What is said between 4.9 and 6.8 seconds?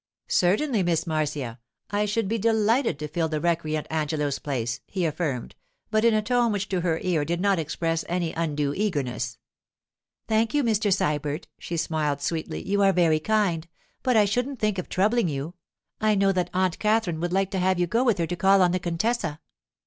affirmed, but in a tone which